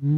[0.00, 0.12] திருமதி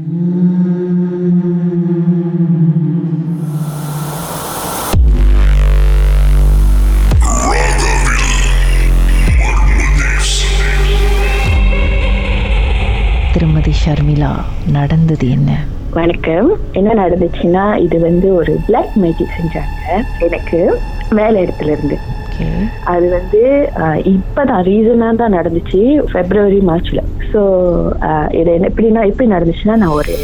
[13.84, 15.64] ஷர்மிளா நடந்தது என்ன?
[15.91, 16.59] வணக்கம்.
[16.73, 20.80] என்ன நடந்துச்சுன்னா இது வந்து ஒரு பிளாக் மேஜிக் செஞ்சாங்க எனக்கு
[21.11, 21.99] வேலை இடத்துல இருந்து.
[22.93, 23.40] அது வந்து
[24.12, 25.80] இப்பதான் ரீசனா தான் நடந்துச்சு
[26.12, 27.00] பிப்ரவரி மார்ச்ல
[27.32, 27.43] ஸோ
[28.34, 30.14] இது எப்படின்னா எப்படி நடந்துச்சுன்னா நான் ஒரு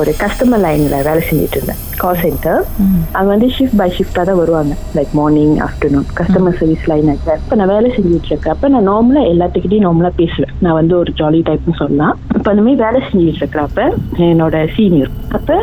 [0.00, 1.82] ஒரு கஸ்டமர் லைன்ல வேலை செஞ்சுட்டு இருந்தேன்.
[1.98, 2.98] கால் சென்டர் ம்.
[3.12, 4.74] அங்க வந்து ஷிஃப்ட் பை ஷிஃப்டா தான் வருவாங்க.
[4.96, 10.12] Like morning afternoon customer service line இப்போ நான் வேலை செஞ்சுட்டு இருக்கப்ப நான் நார்மலா எல்லாத்துக்கிட்டையும் நார்மலா
[10.20, 10.52] பேசுவேன்.
[10.60, 13.80] நான் வந்து ஒரு ஜாலி டைப்னு சொல்லலாம் இப்போ அந்த மாதிரி வேலை செஞ்சுட்டு இருக்கிறப்ப
[14.28, 15.58] என்னோட சீனியர் அப்ப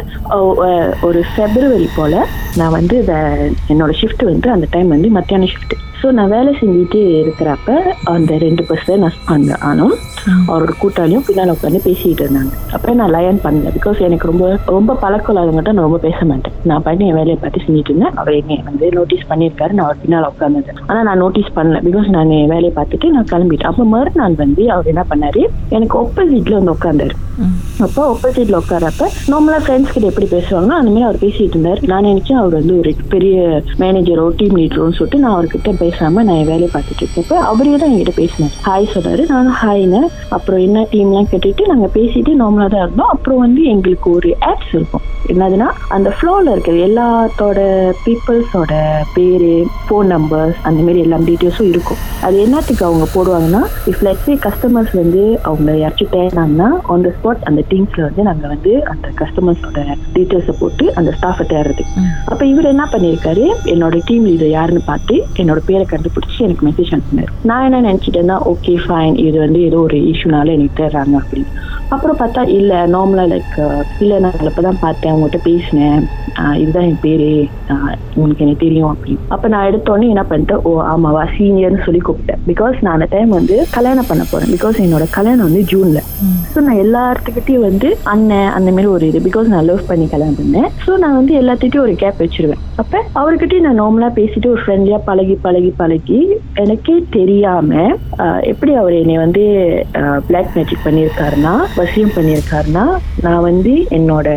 [1.07, 2.13] ஒரு ஃபெப்ரவரி போல
[2.58, 7.26] நான் வந்து இத- என்னோட ஷிஃப்ட் வந்து அந்த டைம் வந்து மத்தியான ஷிஃப்ட் ஸோ நான் வேலை செஞ்சுட்டு
[7.26, 9.94] இருக்கிறப்ப அந்த ரெண்டு பர்சன் அந்த ஆனும்
[10.48, 12.73] அவரோட கூட்டாளியும் பின்னால் உட்காந்து பேசிட்டு இருந்தாங்க.
[12.73, 13.70] அப்ப நான் லயன் பண்ணல.
[13.82, 16.54] பிகாஸ் எனக்கு ரொம்ப ரொம்ப பழக்கம் இல்லாதவங்ககிட்ட நான் ரொம்ப பேச மாட்டேன்.
[16.63, 18.13] நான் பண்ணி என் வேலையை பார்த்து செஞ்சுட்டு இருந்தேன்.
[18.13, 19.72] அவர் என்னை வந்து நோட்டீஸ் பண்ணியிருக்காரு.
[19.72, 21.79] நான் அவர் பின்னால் உட்காந்துருந்தேன் ஆனா நான் நோட்டீஸ் பண்ணல.
[21.82, 23.63] பிகாஸ் நான் என் வேலையை பார்த்துட்டு நான் கிளம்பிட்டேன்.
[23.63, 25.46] அப்போ மறுநாள் வந்து அவர் என்ன பண்ணாரு?
[25.70, 27.12] எனக்கு ஒப்போசிட்ல வந்து உட்காந்தாரு
[27.86, 31.82] அப்போ ஆப்போசிட்ல உட்காரப்ப நார்மலா ஃப்ரெண்ட்ஸ் கிட்ட எப்படி பேசுவாங்களோ அந்த மாதிரி அவர் பேசிட்டு இருந்தாரு.
[31.91, 36.52] நான் நினைச்சேன் அவர் வந்து ஒரு பெரிய மேனேஜரோ டீம் லீடரோன்னு சொல்லிட்டு நான் அவர்கிட்ட பேசாம நான் என்
[36.52, 38.56] வேலையை பார்த்துட்டு இருக்கப்ப அவரே தான் என்கிட்ட பேசினார்.
[38.68, 39.26] ஹாய் சொன்னாரு.
[39.34, 40.02] நான் ஹாய்னு
[40.38, 43.12] அப்புறம் என்ன டீம்லாம் கேட்டுட்டு நாங்க பேசிட்டு நார்மலா தான் இருந்தோம்.
[43.16, 45.06] அப்புறம் வந்து எங்களுக்கு ஒரு ஆப்ஸ் இருக்கும்.
[45.34, 47.60] என்னதுன்னா அந்த ஃப்ளோவில் இருக்கிற எல்லாத்தோட
[48.06, 48.74] பீப்புள்ஸோட
[49.16, 49.54] பேரு
[49.86, 52.02] ஃபோன் நம்பர்ஸ் அந்த மாதிரி எல்லா டீட்டெயில்ஸும் இருக்கும்.
[52.28, 57.63] அது என்னத்துக்கு அவங்க போடுவாங்கன்னா இஃப் லெட்ஸ் கஸ்டமர்ஸ் வந்து அவங்க யாராச்சும் தேடினாங்கன்னா ஆன் த ஸ்பாட் அந்த
[57.70, 59.79] டீம்ஸ்ல வந்து நாங்க வந்து அந்த கஸ்டமர்ஸோட
[60.15, 61.84] டீட்டெயில்ஸை போட்டு அந்த ஸ்டாஃபை தேடுறது.
[62.26, 63.45] அப்ப இவர் என்ன பண்ணிருக்காரு?
[63.65, 67.31] என்னோட டீம் லீடர் யாருன்னு பார்த்து என்னோட பேரை கண்டுபிடிச்சு எனக்கு மெசேஜ் அனுப்பினாரு.
[67.44, 71.50] நான் என்ன நினைச்சிட்டேன்னா ஓகே ஃபைன் இது வந்து ஏதோ ஒரு இஷ்யூனால எனக்கு தேடுறாங்க அப்படின்னு.
[71.94, 73.56] அப்புறம் பார்த்தா இல்ல நார்மலா லைக்
[74.03, 76.02] இல்ல நான் இப்பதான் பார்த்தேன் உங்ககிட்ட பேசினேன்.
[76.62, 77.30] இதுதான் என் பேரு.
[78.22, 79.22] உனக்கு எனக்கு தெரியும் அப்படின்னு.
[79.36, 80.62] அப்ப நான் எடுத்தோடனே என்ன பண்ணிட்டேன்?
[80.68, 82.41] ஓ ஆமாவா சீனியர்னு சொல்லி கூப்பிட்டேன்.
[82.50, 84.51] பிகாஸ் நான் அந்த டைம் வந்து கல்யாணம் பண்ண போறேன்.
[84.56, 86.01] பிகாஸ் என்னோட கல்யாணம் வந்து ஜூன்ல
[86.53, 89.19] ஸோ நான் எல்லாத்துக்கிட்டையும் வந்து அண்ணன் அந்த மாதிரி ஒரு இது.
[89.28, 90.69] பிகாஸ் நான் லவ் பண்ணி கல்யாணம் பண்ணேன்.
[90.85, 92.62] ஸோ நான் வந்து எல்லாத்துக்கிட்டையும் ஒரு கேப் வச்சிருவேன்.
[92.81, 96.19] அப்ப அவர்கிட்டயும் நான் நார்மலா பேசிட்டு ஒரு ஃப்ரெண்ட்லியா பழகி பழகி பழகி
[96.63, 97.72] எனக்கே தெரியாம
[98.51, 99.44] எப்படி அவர் என்னை வந்து
[100.28, 102.84] பிளாக் மேஜிக் பண்ணியிருக்காருன்னா வசியம் பண்ணியிருக்காருன்னா
[103.24, 104.28] நான் வந்து என்னோட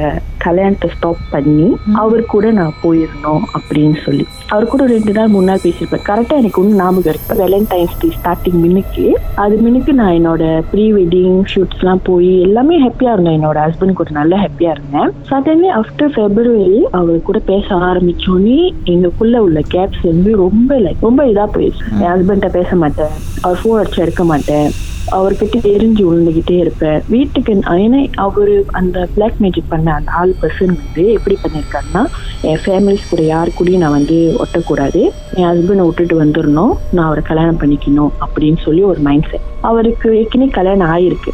[0.45, 1.67] கல்யாணத்தை ஸ்டாப் பண்ணி
[2.03, 4.25] அவர் கூட நான் போயிடணும் அப்படின்னு சொல்லி.
[4.49, 7.37] அவர் கூட ரெண்டு நாள் மூணு நாள் பேசியிருப்பேன் கரெக்டா எனக்கு ஒன்றும் ஞாபகம் இருக்கு.
[7.43, 9.05] வேலண்டைன்ஸ் டே ஸ்டார்டிங் மின்னுக்கு
[9.45, 13.39] அது மின்னுக்கு நான் என்னோட ப்ரீ வெட்டிங் ஷூட்ஸ்லாம் போய் எல்லாமே ஹாப்பியா இருந்தேன்.
[13.41, 15.11] என்னோட ஹஸ்பண்ட் கூட நல்லா ஹாப்பியா இருந்தேன்.
[15.31, 18.61] சடன்லி ஆஃப்டர் ஃபெப்ரவரி அவர் கூட பேச ஆரம்பிச்சோன்னே
[18.93, 21.87] எங்களுக்குள்ள உள்ள கேப்ஸ் வந்து ரொம்ப லைக் ரொம்ப இதா போயிடுச்சு.
[22.03, 23.17] என் ஹஸ்பண்ட பேச மாட்டேன்.
[23.41, 24.71] அவர் ஃபோன் அடிச்சு எடுக்க மாட்டேன்.
[25.11, 31.13] அவர்கிட்ட எரிஞ்சு உழுந்துகிட்டே இருப்பேன் வீட்டுக்கு ஏன்னா அவரு அந்த பிளாக் மேஜிக் பண்ண அந்த ஆள் பர்சன் வந்து
[31.13, 32.03] எப்படி பண்ணியிருக்காருன்னா
[32.43, 35.03] என் ஃபேமிலிஸ் கூட யாரு கூடயும் நான் வந்து ஒட்டக்கூடாது.
[35.35, 40.51] என் ஹஸ்பண்டை விட்டுட்டு வந்துடணும் நான் அவரை கல்யாணம் பண்ணிக்கணும் அப்படின்னு சொல்லி ஒரு மைண்ட் செட் அவருக்கு ஏற்கனவே
[40.51, 41.33] கல்யாணம் ஆயிருக்கு.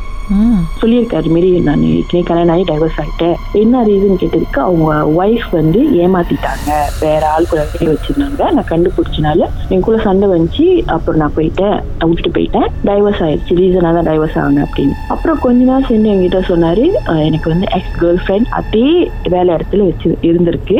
[0.80, 3.36] சொல்லியிருக்காரு மாரி நான் ஏற்கனவே கல்யாணம் ஆகி டைவர்ஸ் ஆயிட்டேன்.
[3.62, 6.70] என்ன ரீசன் கேட்டதுக்கு அவங்க ஒய்ஃப் வந்து ஏமாத்திட்டாங்க.
[7.04, 7.62] வேற ஆள் கூட
[7.92, 8.50] வச்சிருந்தாங்க.
[8.56, 9.40] நான் கண்டுபிடிச்சனால
[9.72, 10.66] எனக்குள்ள சண்டை வந்துச்சு.
[10.96, 11.76] அப்புறம் நான் போயிட்டேன்.
[12.08, 12.68] விட்டுட்டு போயிட்டேன்.
[12.88, 13.58] டைவர்ஸ் ஆயிடுச்சு.
[13.60, 14.96] ரீசனா தான் டைவர்ஸ் ஆனேன் அப்படின்னு.
[15.14, 16.84] அப்புறம் கொஞ்ச நாள் சென்று என்கிட்ட சொன்னாரு
[17.28, 18.86] எனக்கு வந்து எக்ஸ் கேர்ள் ஃப்ரெண்ட் அதே
[19.34, 20.78] வேலை இடத்துல வச்சு இருந்திருக்கு.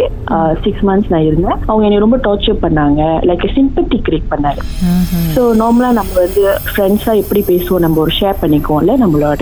[0.64, 1.58] சிக்ஸ் மந்த்ஸ் நான் இருந்தேன்.
[1.70, 3.02] அவங்க என்னை ரொம்ப டார்ச்சர் பண்ணாங்க.
[3.30, 4.62] லைக் சிம்பத்தி கிரியேட் பண்ணாரு.
[5.36, 7.84] ஸோ நார்மலா நம்ம வந்து ஃப்ரெண்ட்ஸா எப்படி பேசுவோம்?
[7.86, 9.33] நம்ம ஒரு ஷேர் பண்ணிக்குவோம்ல நம்மளோட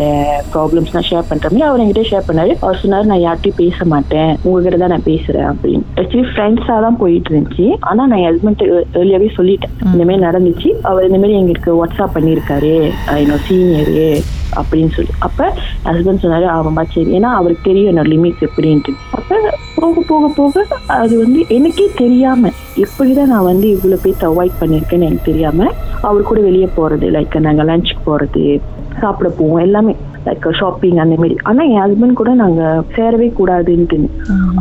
[0.55, 2.57] ப்ராப்ளம்ஸ்லாம் ஷேர் பண்ற மாதிரி அவர் என்கிட்ட ஷேர் பண்ணாரு.
[2.61, 4.39] அவர் சொன்னாரு நான் யார்கிட்டயும் பேச மாட்டேன்.
[4.43, 5.53] உங்ககிட்ட தான் நான் பேசுறேன்.
[5.53, 5.83] அப்படின்னு.
[5.97, 7.77] ஆக்சுவலி ஃப்ரெண்ட்ஸா தான் போயிட்டு இருந்துச்சு.
[7.81, 9.73] ஆனா நான் ஹஸ்பண்ட் ஏர்லியாவே சொல்லிட்டேன்.
[9.93, 10.69] இந்த மாதிரி நடந்துச்சு.
[10.83, 12.91] அவர் இந்த மாதிரி எங்களுக்கு வாட்ஸ்அப் பண்ணியிருக்காரு.
[13.09, 14.23] என்னோட சீனியரு
[14.57, 15.11] அப்படின்னு சொல்லி.
[15.19, 15.53] அப்ப
[15.85, 17.19] ஹஸ்பண்ட் சொன்னாரு ஆமாம்பா சரி.
[17.19, 18.95] ஏன்னா அவருக்கு தெரியும் என்னோட லிமிட்ஸ் எப்படின்ட்டு.
[19.11, 25.09] அப்ப போக போக போக அது வந்து எனக்கே தெரியாம எப்படிதான் நான் வந்து இவ்வளவு பேர்த்த அவாய்ட் பண்ணிருக்கேன்னு
[25.09, 25.71] எனக்கு தெரியாம
[26.01, 28.61] அவர் கூட வெளியே போறது லைக் நாங்க லஞ்சுக்கு போறது
[29.01, 29.63] சாப்பிட போவோம்.
[29.67, 29.95] எல்லாமே
[30.27, 32.63] லைக் ஷாப்பிங் அந்த மாதிரி ஆனா என் ஹஸ்பண்ட் கூட நாங்க
[32.97, 33.97] சேரவே கூடாதுன்ட்டு.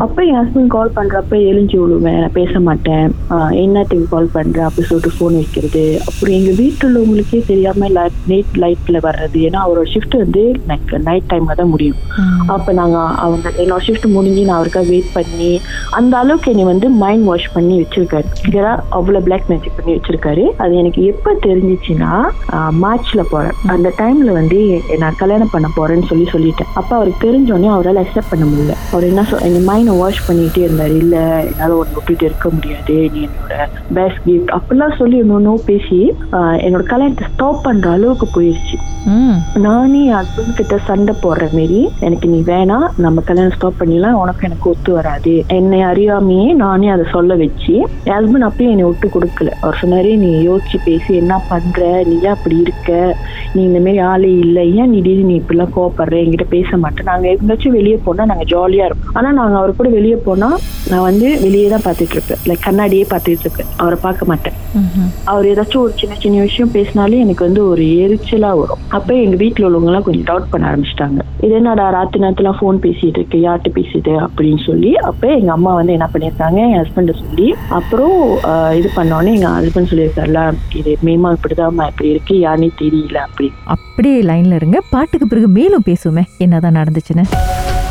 [0.03, 3.05] அப்ப என் ஹஸ்பண்ட் கால் பண்றப்ப எழிஞ்சு விழுவேன் பேச மாட்டேன்.
[3.63, 4.59] என்னத்துக்கு கால் பண்ற?
[4.67, 5.83] அப்படி சொல்லிட்டு போன் வைக்கிறது.
[6.07, 9.39] அப்புறம் எங்க வீட்டுல உள்ளவங்களுக்கே தெரியாம நைட் லைட்ல வர்றது.
[9.49, 10.43] ஏன்னா அவரோட ஷிஃப்ட் வந்து
[11.09, 11.99] நைட் டைம்ல தான் முடியும்.
[12.55, 15.51] அப்ப நாங்க அவங்க என்னோட ஷிஃப்ட் முடிஞ்சு நான் அவருக்காக வெயிட் பண்ணி
[15.99, 18.27] அந்த அளவுக்கு என்னை வந்து மைண்ட் வாஷ் பண்ணி வச்சிருக்காரு.
[18.45, 20.45] கிளியரா அவ்வளவு பிளாக் மேஜிக் பண்ணி வச்சிருக்காரு.
[20.63, 22.11] அது எனக்கு எப்ப தெரிஞ்சிச்சுன்னா
[22.83, 23.55] மார்ச்ல போறேன்.
[23.75, 23.91] அந்த
[24.21, 24.57] டைம்ல வந்து
[25.01, 26.69] நான் கல்யாணம் பண்ண போறேன்னு சொல்லி சொல்லிட்டேன்.
[26.73, 28.73] அப்ப அவருக்கு தெரிஞ்சோடனே அவரால் அக்செப்ட் பண்ண முடியல.
[28.91, 30.95] அவர் என்ன சொல் எங்க மைண்டை வாஷ் பண்ணிட்டே இருந்தாரு.
[31.03, 31.15] இல்ல
[31.49, 32.95] என்னால ஒன்று விட்டுட்டு இருக்க முடியாது.
[33.13, 33.57] நீ என்னோட
[33.97, 35.99] பெஸ்ட் கிஃப்ட் அப்படிலாம் சொல்லி இன்னொன்னு பேசி
[36.65, 38.77] என்னோட கல்யாணத்தை ஸ்டாப் பண்ற அளவுக்கு போயிடுச்சு
[39.11, 39.37] ம்.
[39.57, 44.19] நானே என் ஹஸ்பண்ட் கிட்ட சண்டை போடுற மாரி எனக்கு நீ வேணாம் நம்ம கல்யாணம் ஸ்டாப் பண்ணிடலாம்.
[44.23, 45.33] உனக்கு எனக்கு ஒத்து வராது.
[45.57, 49.49] என்னை அறியாமையே நானே அதை சொல்ல வச்சு என் ஹஸ்பண்ட் அப்பயும் என்னை விட்டு கொடுக்கல.
[49.61, 51.79] அவர் சொன்னாரு நீ யோசிச்சு பேசி என்ன பண்ற?
[52.07, 52.89] நீ ஏன் அப்படி இருக்க?
[53.53, 54.63] நீ இந்த மாதிரி ஆளே இல்லை.
[54.81, 56.15] ஏன் திடீர்னு நீ இப்படிலாம் கோவப்படுற?
[56.23, 59.15] என்கிட்ட பேச மாட்டேன் நாங்க எங்கேயாச்சும் வெளியே போனா நாங்க ஜாலியா இருப்போம்.
[59.19, 60.49] ஆனா நாங்க அவர் கூட வெளியே போனா
[60.91, 62.41] நான் வந்து வெளியே தான் பார்த்துட்டு இருப்பேன்.
[62.49, 63.71] லைக் கண்ணாடியே பார்த்துட்டு இருப்பேன்.
[63.81, 64.57] அவரை பார்க்க மாட்டேன்.
[65.31, 68.81] அவர் ஏதாச்சும் ஒரு சின்ன சின்ன விஷயம் பேசினாலே எனக்கு வந்து ஒரு எரிச்சலா வரும்.
[68.97, 71.19] அப்ப எங்க வீட்டுல உள்ளவங்க எல்லாம் கொஞ்சம் டவுட் பண்ண ஆரம்பிச்சிட்டாங்க.
[71.45, 75.95] இது என்னடா ராத்திரி நேரத்துல ஃபோன் பேசிட்டு இருக்கு யார்கிட்ட பேசிட்டு அப்படின்னு சொல்லி அப்ப எங்க அம்மா வந்து
[75.97, 77.47] என்ன பண்ணியிருக்காங்க என் ஹஸ்பண்ட சொல்லி
[77.79, 78.17] அப்புறம்
[78.79, 80.41] இது பண்ணோடனே எங்க ஹஸ்பண்ட் சொல்லியிருக்காருல
[80.81, 83.49] இது மேமா இப்படிதான் இப்படி இருக்கு யாருனே தெரியல அப்படி
[84.01, 84.81] அப்படியே லைன்ல இருங்க.
[84.89, 86.23] பாட்டுக்கு பிறகு மேலும் பேசுவோமே.
[86.37, 87.25] என்னதான் நடந்துச்சுன்னு.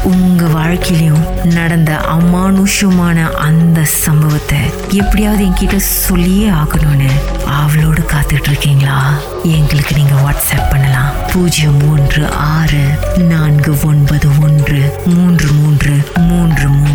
[0.03, 4.59] உங்க வாழ்க்கையிலும் நடந்த அமானுஷமான அந்த சம்பவத்தை
[4.91, 7.11] எப்படியாவது என்கிட்ட சொல்லியே ஆகணும்னு
[7.45, 11.15] அவளோடு காத்துட்டு இருக்கீங்களா எங்களுக்கு நீங்க வாட்ஸ்அப் பண்ணலாம்.
[11.33, 12.83] பூஜ்ஜியம் ஒன்று ஆறு
[13.19, 16.90] நான்கு ஒன்பது ஒன்று மூன்று மூன்று மூன்று மூன்று